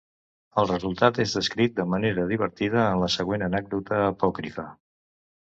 El 0.61 0.67
resultat 0.71 1.19
és 1.23 1.35
descrit 1.39 1.75
de 1.81 1.85
manera 1.95 2.25
divertida 2.33 2.81
en 2.87 3.05
la 3.05 3.13
següent 3.19 3.47
anècdota 3.51 4.01
apòcrifa. 4.07 4.71